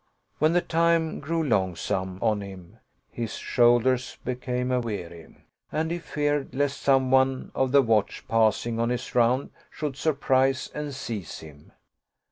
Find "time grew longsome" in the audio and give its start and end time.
0.61-2.17